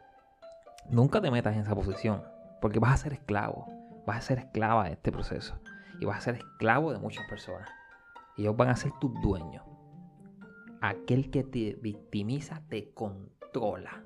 nunca 0.90 1.20
te 1.20 1.30
metas 1.30 1.54
en 1.54 1.60
esa 1.60 1.74
posición, 1.74 2.22
porque 2.60 2.78
vas 2.78 2.94
a 2.94 2.96
ser 2.96 3.12
esclavo 3.12 3.66
vas 4.06 4.18
a 4.18 4.20
ser 4.20 4.38
esclava 4.38 4.84
de 4.84 4.92
este 4.92 5.12
proceso. 5.12 5.58
Y 6.00 6.04
vas 6.04 6.18
a 6.18 6.20
ser 6.20 6.34
esclavo 6.36 6.92
de 6.92 6.98
muchas 6.98 7.26
personas. 7.28 7.68
Ellos 8.36 8.56
van 8.56 8.70
a 8.70 8.76
ser 8.76 8.92
tus 9.00 9.12
dueños. 9.20 9.64
Aquel 10.80 11.30
que 11.30 11.44
te 11.44 11.78
victimiza 11.80 12.62
te 12.68 12.92
controla. 12.92 14.04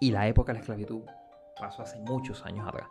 Y 0.00 0.10
la 0.10 0.26
época 0.26 0.52
de 0.52 0.54
la 0.54 0.60
esclavitud 0.60 1.02
pasó 1.58 1.82
hace 1.82 2.00
muchos 2.00 2.44
años 2.44 2.66
atrás. 2.66 2.88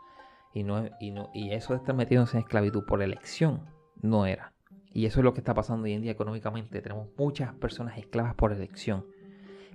Y, 0.57 0.63
no, 0.63 0.89
y, 0.99 1.11
no, 1.11 1.29
y 1.35 1.51
eso 1.51 1.73
de 1.73 1.77
estar 1.77 1.95
metiéndose 1.95 2.35
en 2.35 2.41
esclavitud 2.41 2.83
por 2.83 3.03
elección 3.03 3.61
no 4.01 4.25
era. 4.25 4.53
Y 4.91 5.05
eso 5.05 5.19
es 5.19 5.23
lo 5.23 5.31
que 5.31 5.39
está 5.39 5.53
pasando 5.53 5.83
hoy 5.83 5.93
en 5.93 6.01
día 6.01 6.11
económicamente. 6.11 6.81
Tenemos 6.81 7.09
muchas 7.15 7.53
personas 7.53 7.95
esclavas 7.99 8.33
por 8.33 8.51
elección. 8.51 9.05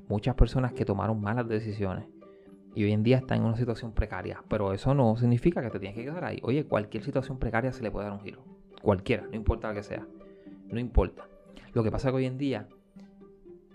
Muchas 0.09 0.35
personas 0.35 0.73
que 0.73 0.85
tomaron 0.85 1.21
malas 1.21 1.47
decisiones. 1.47 2.07
Y 2.75 2.83
hoy 2.83 2.91
en 2.91 3.05
día 3.05 3.19
están 3.19 3.39
en 3.39 3.45
una 3.45 3.57
situación 3.57 3.93
precaria. 3.93 4.43
Pero 4.49 4.73
eso 4.73 4.93
no 4.93 5.17
significa 5.17 5.63
que 5.63 5.71
te 5.71 5.79
tienes 5.79 5.97
que 5.97 6.03
quedar 6.03 6.25
ahí. 6.25 6.41
Oye, 6.43 6.65
cualquier 6.65 7.05
situación 7.05 7.39
precaria 7.39 7.71
se 7.71 7.85
le 7.85 7.93
puede 7.93 8.07
dar 8.07 8.15
un 8.15 8.25
giro. 8.25 8.43
Cualquiera, 8.83 9.23
no 9.23 9.37
importa 9.37 9.69
la 9.69 9.75
que 9.75 9.85
sea. 9.85 10.05
No 10.67 10.81
importa. 10.81 11.29
Lo 11.75 11.85
que 11.85 11.93
pasa 11.93 12.09
es 12.09 12.13
que 12.13 12.17
hoy 12.17 12.27
en 12.27 12.39
día 12.39 12.67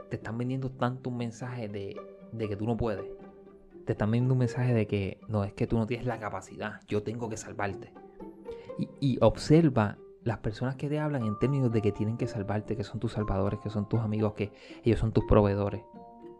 te 0.09 0.17
están 0.17 0.37
vendiendo 0.37 0.71
tanto 0.71 1.09
un 1.09 1.15
mensaje 1.15 1.69
de, 1.69 1.95
de 2.33 2.49
que 2.49 2.57
tú 2.57 2.65
no 2.65 2.75
puedes. 2.75 3.05
Te 3.87 3.93
están 3.93 4.11
vendiendo 4.11 4.33
un 4.33 4.39
mensaje 4.39 4.73
de 4.73 4.85
que 4.85 5.21
no 5.29 5.45
es 5.45 5.53
que 5.53 5.65
tú 5.65 5.77
no 5.77 5.87
tienes 5.87 6.05
la 6.05 6.19
capacidad, 6.19 6.81
yo 6.89 7.03
tengo 7.03 7.29
que 7.29 7.37
salvarte. 7.37 7.93
Y, 8.77 8.89
y, 8.99 9.17
observa 9.21 9.97
las 10.23 10.39
personas 10.39 10.75
que 10.75 10.89
te 10.89 10.99
hablan 10.99 11.23
en 11.23 11.39
términos 11.39 11.71
de 11.71 11.81
que 11.81 11.93
tienen 11.93 12.17
que 12.17 12.27
salvarte, 12.27 12.75
que 12.75 12.83
son 12.83 12.99
tus 12.99 13.13
salvadores, 13.13 13.61
que 13.61 13.69
son 13.69 13.87
tus 13.87 14.01
amigos, 14.01 14.33
que 14.33 14.51
ellos 14.83 14.99
son 14.99 15.13
tus 15.13 15.23
proveedores. 15.23 15.83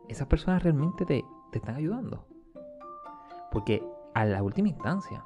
Esas 0.10 0.28
personas 0.28 0.62
realmente 0.62 1.06
te, 1.06 1.24
te 1.54 1.60
están 1.60 1.76
ayudando. 1.76 2.28
Porque 3.50 3.82
a 4.14 4.26
la 4.26 4.44
última 4.44 4.68
instancia, 4.68 5.24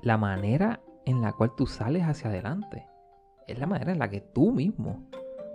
la 0.00 0.16
manera 0.16 0.80
en 1.04 1.20
la 1.20 1.34
cual 1.34 1.54
tú 1.54 1.66
sales 1.66 2.04
hacia 2.04 2.30
adelante 2.30 2.86
es 3.46 3.58
la 3.58 3.66
manera 3.66 3.92
en 3.92 3.98
la 3.98 4.08
que 4.08 4.22
tú 4.22 4.50
mismo 4.50 5.06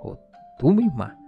o 0.02 0.20
tú 0.60 0.72
misma 0.72 1.19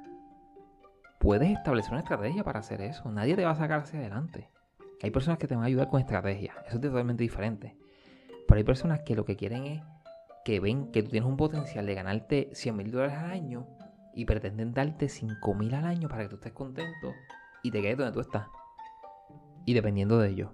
puedes 1.22 1.52
establecer 1.52 1.92
una 1.92 2.02
estrategia 2.02 2.44
para 2.44 2.60
hacer 2.60 2.82
eso. 2.82 3.10
Nadie 3.12 3.36
te 3.36 3.46
va 3.46 3.52
a 3.52 3.56
sacar 3.56 3.82
hacia 3.82 4.00
adelante. 4.00 4.50
Hay 5.04 5.12
personas 5.12 5.38
que 5.38 5.48
te 5.48 5.56
van 5.56 5.64
a 5.64 5.68
ayudar 5.68 5.88
con 5.88 6.02
estrategias. 6.02 6.56
Eso 6.66 6.78
es 6.78 6.82
totalmente 6.82 7.24
diferente. 7.24 7.78
Pero 8.48 8.58
hay 8.58 8.64
personas 8.64 9.02
que 9.02 9.16
lo 9.16 9.24
que 9.24 9.36
quieren 9.38 9.66
es 9.66 9.84
que 10.44 10.60
ven 10.60 10.92
que 10.92 11.04
tú 11.04 11.12
tienes 11.12 11.30
un 11.30 11.38
potencial 11.38 11.86
de 11.86 11.94
ganarte 11.94 12.50
100 12.54 12.76
mil 12.76 12.92
dólares 12.92 13.18
al 13.18 13.32
año 13.32 13.68
y 14.16 14.26
pretenden 14.26 14.74
darte 14.74 15.08
5 15.08 15.54
mil 15.54 15.74
al 15.76 15.86
año 15.86 16.10
para 16.10 16.24
que 16.24 16.30
tú 16.30 16.36
estés 16.36 16.54
contento 16.54 17.14
y 17.62 17.70
te 17.70 17.82
quedes 17.82 17.98
donde 17.98 18.14
tú 18.14 18.20
estás. 18.20 18.48
Y 19.66 19.76
dependiendo 19.76 20.18
de 20.18 20.30
ello. 20.30 20.52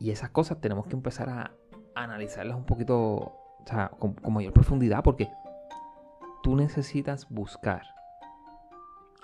Y 0.00 0.10
esas 0.10 0.30
cosas 0.30 0.60
tenemos 0.60 0.86
que 0.86 0.94
empezar 0.94 1.30
a 1.30 1.52
analizarlas 1.94 2.56
un 2.56 2.64
poquito 2.64 2.96
o 2.96 3.64
sea, 3.66 3.90
con, 3.98 4.16
mayor 4.32 4.52
profundidad, 4.52 5.02
porque 5.04 5.28
tú 6.42 6.56
necesitas 6.56 7.28
buscar 7.28 7.82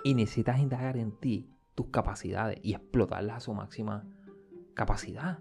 y 0.04 0.14
necesitas 0.14 0.61
indagar 0.61 0.96
en 0.96 1.11
ti 1.18 1.50
tus 1.75 1.87
capacidades 1.88 2.61
y 2.62 2.75
explotarlas 2.75 3.38
a 3.38 3.40
su 3.40 3.54
máxima 3.54 4.06
capacidad. 4.75 5.40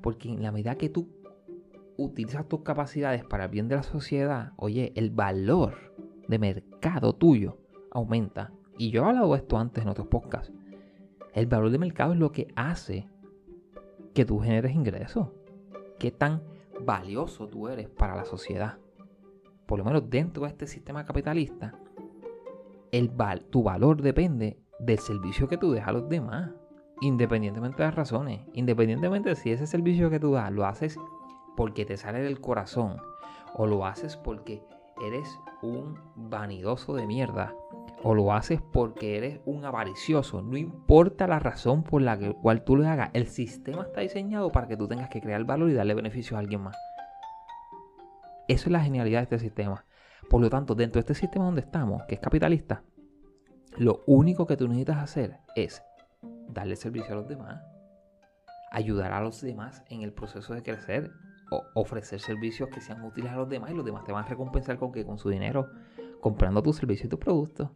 Porque 0.00 0.28
en 0.28 0.42
la 0.42 0.52
medida 0.52 0.76
que 0.76 0.88
tú 0.88 1.08
utilizas 1.96 2.48
tus 2.48 2.62
capacidades 2.62 3.24
para 3.24 3.46
el 3.46 3.50
bien 3.50 3.66
de 3.66 3.74
la 3.74 3.82
sociedad, 3.82 4.52
oye, 4.56 4.92
el 4.94 5.10
valor 5.10 5.74
de 6.28 6.38
mercado 6.38 7.12
tuyo 7.14 7.58
aumenta. 7.90 8.52
Y 8.78 8.90
yo 8.90 9.02
he 9.02 9.06
hablado 9.06 9.32
de 9.32 9.38
esto 9.38 9.58
antes 9.58 9.82
en 9.82 9.90
otros 9.90 10.06
podcasts. 10.06 10.52
El 11.34 11.46
valor 11.46 11.70
de 11.70 11.78
mercado 11.78 12.12
es 12.12 12.18
lo 12.20 12.30
que 12.30 12.46
hace 12.54 13.08
que 14.14 14.24
tú 14.24 14.38
generes 14.38 14.74
ingresos. 14.74 15.28
¿Qué 15.98 16.12
tan 16.12 16.42
valioso 16.84 17.48
tú 17.48 17.68
eres 17.68 17.88
para 17.88 18.16
la 18.16 18.24
sociedad. 18.24 18.78
Por 19.66 19.78
lo 19.78 19.84
menos 19.84 20.08
dentro 20.10 20.44
de 20.44 20.50
este 20.50 20.66
sistema 20.66 21.04
capitalista, 21.04 21.78
el 22.92 23.10
tu 23.50 23.62
valor 23.62 24.02
depende 24.02 24.58
del 24.78 24.98
servicio 24.98 25.48
que 25.48 25.56
tú 25.56 25.72
dejas 25.72 25.88
a 25.88 25.92
los 25.92 26.08
demás, 26.08 26.50
independientemente 27.00 27.78
de 27.78 27.88
las 27.88 27.94
razones, 27.94 28.40
independientemente 28.52 29.30
de 29.30 29.36
si 29.36 29.50
ese 29.50 29.66
servicio 29.66 30.10
que 30.10 30.20
tú 30.20 30.32
das 30.32 30.50
lo 30.52 30.66
haces 30.66 30.98
porque 31.56 31.84
te 31.84 31.96
sale 31.96 32.20
del 32.20 32.40
corazón 32.40 32.96
o 33.54 33.66
lo 33.66 33.86
haces 33.86 34.16
porque 34.16 34.62
eres 35.06 35.28
un 35.62 35.98
vanidoso 36.14 36.94
de 36.94 37.06
mierda 37.06 37.54
o 38.02 38.14
lo 38.14 38.32
haces 38.32 38.60
porque 38.72 39.18
eres 39.18 39.40
un 39.44 39.64
avaricioso, 39.64 40.42
no 40.42 40.56
importa 40.56 41.26
la 41.26 41.38
razón 41.38 41.82
por 41.82 42.02
la 42.02 42.18
cual 42.18 42.64
tú 42.64 42.76
lo 42.76 42.88
hagas, 42.88 43.10
el 43.12 43.26
sistema 43.26 43.82
está 43.82 44.00
diseñado 44.00 44.50
para 44.50 44.68
que 44.68 44.76
tú 44.76 44.88
tengas 44.88 45.10
que 45.10 45.20
crear 45.20 45.44
valor 45.44 45.70
y 45.70 45.74
darle 45.74 45.94
beneficios 45.94 46.36
a 46.36 46.40
alguien 46.40 46.62
más. 46.62 46.76
Eso 48.48 48.66
es 48.66 48.72
la 48.72 48.80
genialidad 48.80 49.20
de 49.20 49.24
este 49.24 49.38
sistema. 49.38 49.84
Por 50.28 50.40
lo 50.40 50.50
tanto, 50.50 50.74
dentro 50.74 50.98
de 50.98 51.00
este 51.00 51.14
sistema 51.14 51.46
donde 51.46 51.62
estamos, 51.62 52.02
que 52.04 52.14
es 52.14 52.20
capitalista, 52.20 52.82
lo 53.76 54.02
único 54.06 54.46
que 54.46 54.56
tú 54.56 54.68
necesitas 54.68 54.98
hacer 54.98 55.38
es 55.56 55.82
darle 56.48 56.76
servicio 56.76 57.12
a 57.12 57.16
los 57.16 57.28
demás, 57.28 57.62
ayudar 58.70 59.12
a 59.12 59.20
los 59.20 59.40
demás 59.40 59.82
en 59.88 60.02
el 60.02 60.12
proceso 60.12 60.54
de 60.54 60.62
crecer, 60.62 61.10
o 61.50 61.64
ofrecer 61.74 62.20
servicios 62.20 62.68
que 62.70 62.80
sean 62.80 63.02
útiles 63.04 63.32
a 63.32 63.36
los 63.36 63.48
demás 63.48 63.70
y 63.70 63.74
los 63.74 63.84
demás 63.84 64.04
te 64.04 64.12
van 64.12 64.24
a 64.24 64.28
recompensar 64.28 64.78
con 64.78 64.92
que 64.92 65.04
con 65.04 65.18
su 65.18 65.28
dinero 65.28 65.68
comprando 66.20 66.62
tus 66.62 66.76
servicios 66.76 67.06
y 67.06 67.08
tus 67.08 67.18
productos. 67.18 67.68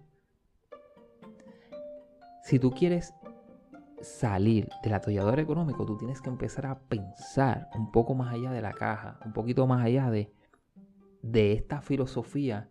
Si 2.43 2.59
tú 2.59 2.71
quieres 2.71 3.15
salir 4.01 4.69
del 4.83 4.95
atollador 4.95 5.41
económico, 5.41 5.87
tú 5.87 5.97
tienes 5.97 6.21
que 6.21 6.29
empezar 6.29 6.67
a 6.67 6.79
pensar 6.79 7.69
un 7.75 7.91
poco 7.91 8.15
más 8.15 8.35
allá 8.35 8.53
de 8.53 8.61
la 8.61 8.73
caja, 8.73 9.19
un 9.25 9.33
poquito 9.33 9.67
más 9.67 9.85
allá 9.85 10.11
de, 10.11 10.33
de 11.25 11.53
esta 11.53 11.81
filosofía 11.81 12.69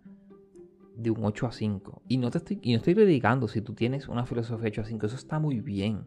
de 0.96 1.10
un 1.10 1.26
8 1.26 1.48
a 1.48 1.52
5. 1.52 2.04
Y 2.08 2.18
no, 2.18 2.30
te 2.30 2.38
estoy, 2.38 2.60
y 2.62 2.72
no 2.72 2.78
estoy 2.78 2.94
dedicando 2.94 3.48
si 3.48 3.62
tú 3.62 3.74
tienes 3.74 4.08
una 4.08 4.26
filosofía 4.26 4.70
8 4.70 4.82
a 4.82 4.86
5, 4.86 5.06
eso 5.08 5.16
está 5.16 5.40
muy 5.40 5.60
bien. 5.60 6.06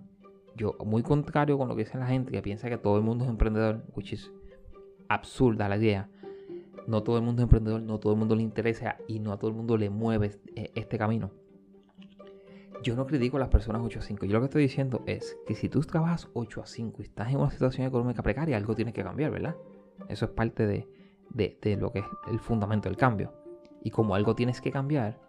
Yo, 0.56 0.76
muy 0.84 1.02
contrario 1.02 1.58
con 1.58 1.68
lo 1.68 1.76
que 1.76 1.84
dice 1.84 1.98
la 1.98 2.06
gente 2.06 2.32
que 2.32 2.40
piensa 2.40 2.68
que 2.68 2.78
todo 2.78 2.96
el 2.96 3.02
mundo 3.02 3.24
es 3.24 3.30
emprendedor, 3.30 3.84
which 3.94 4.12
is 4.12 4.30
absurda 5.08 5.68
la 5.68 5.76
idea. 5.76 6.08
No 6.86 7.02
todo 7.02 7.18
el 7.18 7.24
mundo 7.24 7.42
es 7.42 7.44
emprendedor, 7.44 7.82
no 7.82 7.98
todo 7.98 8.12
el 8.12 8.18
mundo 8.18 8.36
le 8.36 8.42
interesa 8.42 8.96
y 9.08 9.18
no 9.18 9.32
a 9.32 9.38
todo 9.38 9.50
el 9.50 9.56
mundo 9.56 9.76
le 9.76 9.90
mueve 9.90 10.40
este 10.54 10.98
camino 10.98 11.32
yo 12.86 12.94
no 12.94 13.06
critico 13.06 13.36
a 13.36 13.40
las 13.40 13.48
personas 13.48 13.82
8 13.84 13.98
a 13.98 14.02
5. 14.02 14.26
Yo 14.26 14.34
lo 14.34 14.40
que 14.40 14.44
estoy 14.44 14.62
diciendo 14.62 15.02
es 15.06 15.36
que 15.46 15.56
si 15.56 15.68
tú 15.68 15.80
trabajas 15.80 16.28
8 16.34 16.62
a 16.62 16.66
5 16.66 17.02
y 17.02 17.06
estás 17.06 17.30
en 17.30 17.38
una 17.38 17.50
situación 17.50 17.86
económica 17.86 18.22
precaria, 18.22 18.56
algo 18.56 18.76
tiene 18.76 18.92
que 18.92 19.02
cambiar, 19.02 19.32
¿verdad? 19.32 19.56
Eso 20.08 20.26
es 20.26 20.30
parte 20.30 20.66
de, 20.66 20.88
de, 21.36 21.76
lo 21.78 21.92
que 21.92 22.00
es 22.00 22.06
el 22.28 22.40
fundamento 22.40 22.88
del 22.88 22.96
cambio. 22.96 23.32
Y 23.82 23.90
como 23.90 24.14
algo 24.14 24.34
tienes 24.34 24.60
que 24.60 24.70
cambiar, 24.70 25.20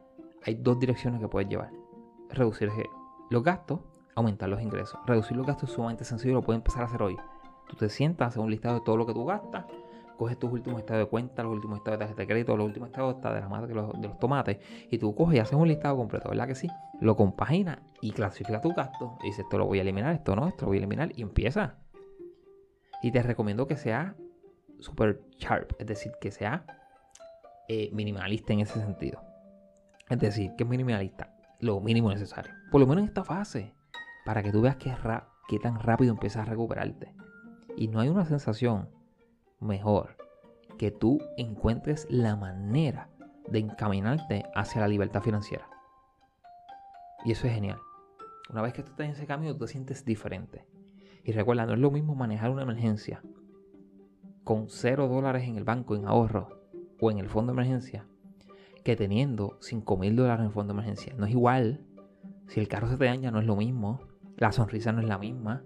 hay 0.43 0.55
dos 0.55 0.79
direcciones 0.79 1.19
que 1.19 1.27
puedes 1.27 1.49
llevar. 1.49 1.71
Reducir 2.29 2.71
los 3.29 3.43
gastos, 3.43 3.81
aumentar 4.15 4.49
los 4.49 4.61
ingresos. 4.61 4.99
Reducir 5.05 5.37
los 5.37 5.45
gastos 5.45 5.69
es 5.69 5.75
sumamente 5.75 6.03
sencillo, 6.03 6.35
lo 6.35 6.41
puedes 6.41 6.59
empezar 6.59 6.83
a 6.83 6.85
hacer 6.85 7.01
hoy. 7.01 7.17
Tú 7.67 7.75
te 7.75 7.89
sientas, 7.89 8.29
haces 8.29 8.41
un 8.41 8.49
listado 8.49 8.75
de 8.75 8.81
todo 8.81 8.97
lo 8.97 9.05
que 9.05 9.13
tú 9.13 9.25
gastas 9.25 9.65
coges 10.17 10.37
tus 10.37 10.51
últimos 10.51 10.79
estados 10.79 11.05
de 11.05 11.09
cuenta, 11.09 11.43
los 11.43 11.53
últimos 11.53 11.77
estados 11.77 11.99
de 11.99 12.05
tarjeta 12.05 12.21
de 12.23 12.27
crédito, 12.27 12.57
los 12.57 12.65
últimos 12.65 12.89
estados 12.89 13.21
de 13.21 13.39
la 13.39 13.47
mata 13.47 13.67
de 13.67 13.75
los, 13.75 14.19
tomates, 14.19 14.57
y 14.89 14.97
tú 14.97 15.15
coges 15.15 15.37
y 15.37 15.39
haces 15.39 15.53
un 15.53 15.67
listado 15.67 15.95
completo, 15.95 16.29
¿verdad 16.29 16.47
que 16.47 16.55
sí? 16.55 16.67
Lo 16.99 17.15
compaginas 17.15 17.79
y 18.01 18.11
clasificas 18.11 18.61
tus 18.61 18.75
gastos. 18.75 19.11
Y 19.21 19.27
dices, 19.27 19.45
esto 19.45 19.57
lo 19.57 19.67
voy 19.67 19.77
a 19.77 19.83
eliminar, 19.83 20.13
esto 20.13 20.35
no, 20.35 20.47
esto 20.47 20.65
lo 20.65 20.69
voy 20.69 20.77
a 20.77 20.79
eliminar, 20.79 21.11
y 21.15 21.21
empieza. 21.21 21.77
Y 23.01 23.11
te 23.11 23.21
recomiendo 23.21 23.67
que 23.67 23.77
sea 23.77 24.15
super 24.79 25.21
sharp, 25.37 25.73
es 25.79 25.87
decir, 25.87 26.13
que 26.19 26.31
sea 26.31 26.65
eh, 27.67 27.89
minimalista 27.93 28.53
en 28.53 28.61
ese 28.61 28.79
sentido. 28.79 29.21
Es 30.09 30.19
decir, 30.19 30.55
que 30.55 30.63
es 30.63 30.69
minimalista, 30.69 31.35
lo 31.59 31.81
mínimo 31.81 32.09
necesario. 32.09 32.53
Por 32.71 32.79
lo 32.79 32.87
menos 32.87 33.03
en 33.03 33.09
esta 33.09 33.23
fase, 33.23 33.73
para 34.25 34.41
que 34.41 34.51
tú 34.51 34.61
veas 34.61 34.77
qué, 34.77 35.59
tan 35.59 35.79
rápido 35.79 36.11
empiezas 36.13 36.47
a 36.47 36.49
recuperarte. 36.49 37.13
Y 37.75 37.87
no 37.87 37.99
hay 37.99 38.09
una 38.09 38.25
sensación 38.25 38.89
mejor 39.59 40.17
que 40.77 40.91
tú 40.91 41.19
encuentres 41.37 42.07
la 42.09 42.35
manera 42.35 43.09
de 43.49 43.59
encaminarte 43.59 44.45
hacia 44.55 44.81
la 44.81 44.87
libertad 44.87 45.21
financiera. 45.21 45.67
Y 47.25 47.31
eso 47.31 47.47
es 47.47 47.53
genial. 47.53 47.79
Una 48.49 48.61
vez 48.61 48.73
que 48.73 48.83
tú 48.83 48.91
estás 48.91 49.07
en 49.07 49.11
ese 49.11 49.27
camino, 49.27 49.53
tú 49.53 49.65
te 49.65 49.71
sientes 49.71 50.05
diferente. 50.05 50.65
Y 51.23 51.33
recuerda, 51.33 51.65
no 51.65 51.73
es 51.73 51.79
lo 51.79 51.91
mismo 51.91 52.15
manejar 52.15 52.49
una 52.49 52.61
emergencia 52.61 53.21
con 54.47 54.69
cero 54.69 55.09
dólares 55.09 55.43
en 55.43 55.57
el 55.57 55.65
banco 55.65 55.97
en 55.97 56.07
ahorro 56.07 56.47
o 57.01 57.11
en 57.11 57.17
el 57.17 57.27
fondo 57.27 57.51
de 57.51 57.59
emergencia 57.59 58.07
que 58.85 58.95
teniendo 58.95 59.57
5 59.59 59.97
mil 59.97 60.15
dólares 60.15 60.39
en 60.39 60.45
el 60.45 60.53
fondo 60.53 60.73
de 60.73 60.79
emergencia. 60.79 61.13
No 61.17 61.25
es 61.25 61.31
igual. 61.31 61.85
Si 62.47 62.61
el 62.61 62.69
carro 62.69 62.87
se 62.87 62.95
te 62.95 63.03
daña, 63.03 63.29
no 63.29 63.41
es 63.41 63.45
lo 63.45 63.57
mismo. 63.57 63.99
La 64.37 64.53
sonrisa 64.53 64.93
no 64.93 65.01
es 65.01 65.07
la 65.09 65.17
misma. 65.17 65.63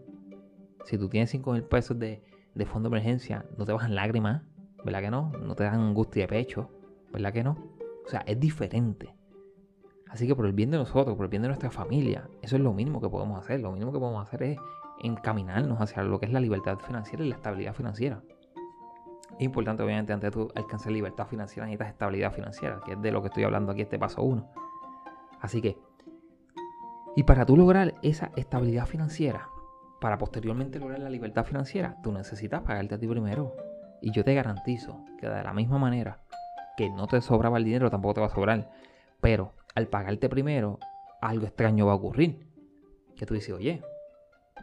Si 0.85 0.97
tú 0.97 1.09
tienes 1.09 1.29
5 1.29 1.53
mil 1.53 1.61
pesos 1.61 1.99
de, 1.99 2.23
de 2.55 2.65
fondo 2.65 2.89
de 2.89 2.97
emergencia 2.97 3.45
no 3.55 3.65
te 3.65 3.71
bajan 3.71 3.93
lágrimas, 3.93 4.41
¿verdad 4.83 5.01
que 5.01 5.11
no? 5.11 5.31
No 5.43 5.53
te 5.53 5.63
dan 5.63 5.79
angustia 5.79 6.23
de 6.23 6.29
pecho, 6.29 6.71
¿verdad 7.13 7.33
que 7.33 7.43
no? 7.43 7.51
O 8.03 8.09
sea, 8.09 8.21
es 8.21 8.39
diferente. 8.39 9.13
Así 10.07 10.25
que 10.25 10.35
por 10.35 10.47
el 10.47 10.53
bien 10.53 10.71
de 10.71 10.77
nosotros, 10.77 11.15
por 11.15 11.25
el 11.25 11.29
bien 11.29 11.43
de 11.43 11.49
nuestra 11.49 11.69
familia, 11.69 12.27
eso 12.41 12.55
es 12.55 12.63
lo 12.63 12.73
mínimo 12.73 12.99
que 12.99 13.09
podemos 13.09 13.39
hacer. 13.39 13.59
Lo 13.59 13.71
mínimo 13.71 13.93
que 13.93 13.99
podemos 13.99 14.27
hacer 14.27 14.41
es 14.41 14.57
encaminarnos 15.03 15.79
hacia 15.79 16.01
lo 16.01 16.19
que 16.19 16.25
es 16.25 16.31
la 16.31 16.39
libertad 16.39 16.79
financiera 16.79 17.23
y 17.23 17.29
la 17.29 17.35
estabilidad 17.35 17.75
financiera. 17.75 18.23
Es 19.37 19.45
importante, 19.45 19.81
obviamente, 19.83 20.13
antes 20.13 20.31
de 20.31 20.31
tú 20.31 20.51
alcanzar 20.55 20.91
libertad 20.91 21.25
financiera, 21.27 21.65
necesitas 21.65 21.89
estabilidad 21.89 22.31
financiera, 22.31 22.79
que 22.85 22.93
es 22.93 23.01
de 23.01 23.11
lo 23.11 23.21
que 23.21 23.27
estoy 23.29 23.43
hablando 23.43 23.71
aquí, 23.71 23.81
este 23.81 23.97
paso 23.97 24.21
uno. 24.21 24.51
Así 25.41 25.61
que 25.61 25.77
Y 27.15 27.23
para 27.23 27.45
tú 27.45 27.57
lograr 27.57 27.95
esa 28.03 28.31
estabilidad 28.37 28.85
financiera, 28.85 29.49
para 29.99 30.17
posteriormente 30.17 30.79
lograr 30.79 30.99
la 30.99 31.09
libertad 31.09 31.43
financiera, 31.43 31.97
tú 32.01 32.11
necesitas 32.11 32.61
pagarte 32.61 32.95
a 32.95 32.99
ti 32.99 33.07
primero. 33.07 33.53
Y 34.01 34.11
yo 34.11 34.23
te 34.23 34.33
garantizo 34.33 35.03
que 35.19 35.27
de 35.27 35.43
la 35.43 35.53
misma 35.53 35.77
manera 35.77 36.21
que 36.77 36.89
no 36.89 37.07
te 37.07 37.19
sobraba 37.21 37.57
el 37.57 37.65
dinero, 37.65 37.89
tampoco 37.89 38.15
te 38.15 38.21
va 38.21 38.27
a 38.27 38.29
sobrar. 38.29 38.71
Pero 39.19 39.53
al 39.75 39.87
pagarte 39.87 40.29
primero, 40.29 40.79
algo 41.21 41.45
extraño 41.45 41.85
va 41.85 41.91
a 41.91 41.95
ocurrir. 41.95 42.47
Que 43.15 43.25
tú 43.25 43.33
dices, 43.33 43.53
oye, 43.53 43.83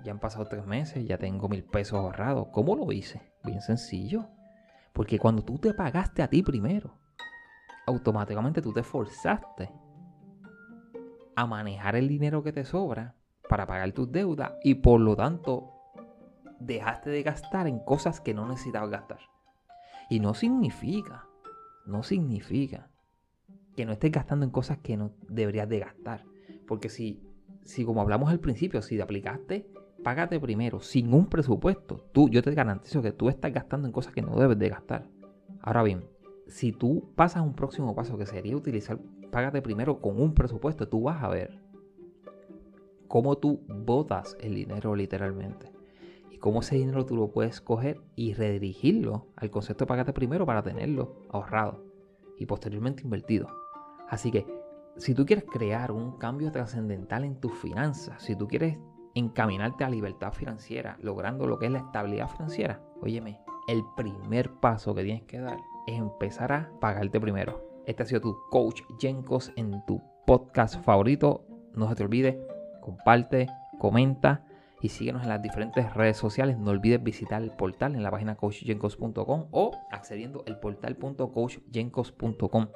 ya 0.03 0.13
han 0.13 0.19
pasado 0.19 0.47
tres 0.47 0.65
meses, 0.65 1.07
ya 1.07 1.19
tengo 1.19 1.49
mil 1.49 1.65
pesos 1.65 1.99
ahorrados. 1.99 2.49
¿Cómo 2.51 2.75
lo 2.75 2.91
hice? 2.93 3.21
Bien 3.45 3.61
sencillo. 3.61 4.27
Porque 4.99 5.21
cuando 5.21 5.45
tú 5.45 5.61
te 5.61 5.73
pagaste 5.75 6.25
a 6.25 6.29
ti 6.29 6.43
primero, 6.43 6.99
automáticamente 7.87 8.61
tú 8.61 8.73
te 8.73 8.83
forzaste 8.83 9.71
a 11.37 11.47
manejar 11.47 11.95
el 11.95 12.09
dinero 12.09 12.43
que 12.43 12.53
te 12.53 12.65
sobra 12.65 13.15
para 13.49 13.65
pagar 13.65 13.93
tus 13.93 14.11
deudas 14.11 14.55
y 14.65 14.75
por 14.75 15.01
lo 15.01 15.15
tanto 15.15 15.71
dejaste 16.59 17.11
de 17.11 17.23
gastar 17.23 17.69
en 17.69 17.79
cosas 17.79 18.21
que 18.21 18.35
no 18.35 18.49
necesitabas 18.49 18.91
gastar. 18.91 19.21
Y 20.11 20.19
no 20.19 20.35
significa, 20.35 21.29
no 21.87 22.03
significa 22.03 22.91
que 23.77 23.87
no 23.87 23.93
estés 23.93 24.11
gastando 24.11 24.45
en 24.47 24.51
cosas 24.51 24.79
que 24.79 24.97
no 24.97 25.13
deberías 25.29 25.69
de 25.69 25.79
gastar. 25.79 26.25
Porque 26.67 26.89
si, 26.89 27.23
si 27.63 27.85
como 27.85 28.01
hablamos 28.01 28.31
al 28.31 28.41
principio, 28.41 28.83
si 28.83 28.97
te 28.97 29.03
aplicaste, 29.03 29.71
págate 30.09 30.41
primero, 30.41 30.81
sin 30.81 31.13
un 31.13 31.27
presupuesto, 31.27 32.03
tú, 32.13 32.31
yo 32.31 32.43
te 32.43 32.55
garantizo 32.55 33.03
que 33.03 33.13
tú 33.13 33.29
estás 33.29 33.53
gastando 33.53 33.87
en 33.87 33.93
cosas 33.93 34.15
que 34.15 34.23
no 34.23 34.37
debes 34.37 34.59
de 34.59 34.71
gastar. 34.71 35.07
Ahora 35.61 35.83
bien, 35.83 36.09
si 36.47 36.73
tú 36.73 37.13
pasas 37.15 37.43
un 37.43 37.53
próximo 37.53 37.95
paso 37.95 38.17
que 38.17 38.25
sería 38.25 38.57
utilizar 38.57 38.99
págate 39.31 39.61
primero 39.61 40.01
con 40.01 40.19
un 40.19 40.33
presupuesto, 40.33 40.89
tú 40.89 41.03
vas 41.03 41.23
a 41.23 41.29
ver 41.29 41.61
cómo 43.07 43.37
tú 43.37 43.61
botas 43.69 44.35
el 44.41 44.55
dinero 44.55 44.97
literalmente. 44.97 45.75
Y 46.31 46.39
cómo 46.39 46.61
ese 46.61 46.77
dinero 46.77 47.05
tú 47.05 47.15
lo 47.15 47.31
puedes 47.31 47.61
coger 47.61 48.01
y 48.17 48.33
redirigirlo 48.33 49.27
al 49.37 49.51
concepto 49.51 49.87
págate 49.87 50.15
primero 50.15 50.47
para 50.47 50.63
tenerlo 50.63 51.17
ahorrado 51.29 51.85
y 52.39 52.47
posteriormente 52.47 53.03
invertido. 53.03 53.49
Así 54.09 54.31
que 54.31 54.47
si 54.97 55.13
tú 55.13 55.27
quieres 55.27 55.45
crear 55.45 55.93
un 55.93 56.13
cambio 56.13 56.51
trascendental 56.51 57.25
en 57.25 57.39
tus 57.39 57.53
finanzas, 57.59 58.23
si 58.23 58.35
tú 58.35 58.49
quieres 58.49 58.79
encaminarte 59.19 59.85
a 59.85 59.91
libertad 59.91 60.33
financiera, 60.33 60.97
logrando 61.01 61.47
lo 61.47 61.59
que 61.59 61.67
es 61.67 61.73
la 61.73 61.79
estabilidad 61.79 62.29
financiera, 62.29 62.81
óyeme, 63.01 63.41
el 63.69 63.85
primer 63.97 64.51
paso 64.61 64.95
que 64.95 65.05
tienes 65.05 65.23
que 65.25 65.39
dar 65.39 65.59
es 65.87 65.99
empezar 65.99 66.53
a 66.53 66.71
pagarte 66.81 67.21
primero. 67.21 67.65
Este 67.87 68.03
ha 68.03 68.07
sido 68.07 68.21
tu 68.21 68.37
coach 68.51 68.83
Jenkos 68.99 69.53
en 69.57 69.85
tu 69.87 70.03
podcast 70.27 70.83
favorito. 70.83 71.45
No 71.75 71.89
se 71.89 71.95
te 71.95 72.05
olvide, 72.05 72.47
comparte, 72.81 73.49
comenta 73.79 74.45
y 74.81 74.91
síguenos 74.91 75.23
en 75.23 75.29
las 75.29 75.43
diferentes 75.43 75.93
redes 75.95 76.17
sociales. 76.17 76.57
No 76.59 76.71
olvides 76.71 77.03
visitar 77.03 77.43
el 77.43 77.51
portal 77.51 77.95
en 77.95 78.03
la 78.03 78.11
página 78.11 78.37
coachjenkos.com 78.37 79.49
o 79.51 79.73
accediendo 79.91 80.45
al 80.47 80.61
portal.coachjenkos.com. 80.61 82.69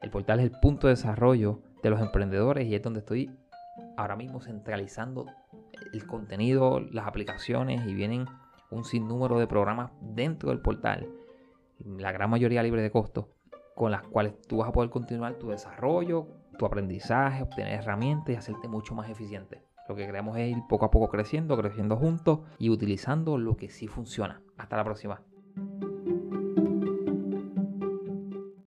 El 0.00 0.10
portal 0.10 0.40
es 0.40 0.46
el 0.46 0.52
punto 0.58 0.88
de 0.88 0.94
desarrollo 0.94 1.60
de 1.82 1.90
los 1.90 2.00
emprendedores 2.00 2.66
y 2.66 2.74
es 2.74 2.82
donde 2.82 2.98
estoy 3.00 3.30
ahora 3.96 4.16
mismo 4.16 4.40
centralizando 4.40 5.26
el 5.92 6.06
contenido, 6.06 6.80
las 6.80 7.06
aplicaciones 7.06 7.86
y 7.86 7.94
vienen 7.94 8.26
un 8.70 8.84
sinnúmero 8.84 9.38
de 9.38 9.46
programas 9.46 9.92
dentro 10.00 10.50
del 10.50 10.60
portal, 10.60 11.08
la 11.78 12.12
gran 12.12 12.30
mayoría 12.30 12.62
libre 12.62 12.82
de 12.82 12.90
costo, 12.90 13.30
con 13.74 13.90
las 13.90 14.02
cuales 14.02 14.40
tú 14.42 14.58
vas 14.58 14.68
a 14.68 14.72
poder 14.72 14.90
continuar 14.90 15.34
tu 15.34 15.48
desarrollo, 15.48 16.28
tu 16.58 16.66
aprendizaje, 16.66 17.42
obtener 17.42 17.80
herramientas 17.80 18.30
y 18.30 18.36
hacerte 18.36 18.68
mucho 18.68 18.94
más 18.94 19.10
eficiente. 19.10 19.62
Lo 19.88 19.96
que 19.96 20.06
queremos 20.06 20.36
es 20.38 20.56
ir 20.56 20.62
poco 20.68 20.84
a 20.84 20.90
poco 20.90 21.08
creciendo, 21.08 21.56
creciendo 21.56 21.96
juntos 21.96 22.40
y 22.58 22.70
utilizando 22.70 23.36
lo 23.36 23.56
que 23.56 23.68
sí 23.68 23.88
funciona. 23.88 24.40
Hasta 24.56 24.76
la 24.76 24.84
próxima. 24.84 25.22